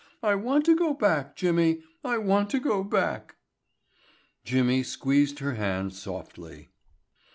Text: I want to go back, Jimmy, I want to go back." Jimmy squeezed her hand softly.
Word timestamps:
I 0.23 0.33
want 0.33 0.65
to 0.65 0.75
go 0.75 0.95
back, 0.95 1.35
Jimmy, 1.35 1.83
I 2.03 2.17
want 2.17 2.49
to 2.49 2.59
go 2.59 2.83
back." 2.83 3.35
Jimmy 4.43 4.81
squeezed 4.81 5.37
her 5.37 5.53
hand 5.53 5.93
softly. 5.93 6.69